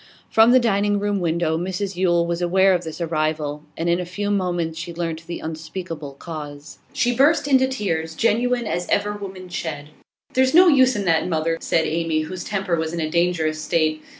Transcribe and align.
From 0.31 0.49
the 0.49 0.59
dining 0.59 0.99
room 0.99 1.19
window 1.19 1.59
Mrs 1.59 1.95
Yule 1.95 2.25
was 2.25 2.41
aware 2.41 2.73
of 2.73 2.83
this 2.83 2.99
arrival, 2.99 3.61
and 3.77 3.87
in 3.87 3.99
a 3.99 4.03
few 4.07 4.31
moments 4.31 4.79
she 4.79 4.91
learnt 4.95 5.27
the 5.27 5.39
unspeakable 5.39 6.13
cause. 6.13 6.79
She 6.91 7.15
burst 7.15 7.47
into 7.47 7.67
tears, 7.67 8.15
genuine 8.15 8.65
as 8.65 8.89
ever 8.89 9.13
woman 9.13 9.47
shed. 9.47 9.89
'There's 10.33 10.55
no 10.55 10.67
use 10.69 10.95
in 10.95 11.05
that, 11.05 11.27
mother,' 11.29 11.59
said 11.61 11.85
Amy, 11.85 12.21
whose 12.21 12.43
temper 12.43 12.75
was 12.77 12.93
in 12.93 12.99
a 12.99 13.11
dangerous 13.11 13.61
state. 13.61 14.01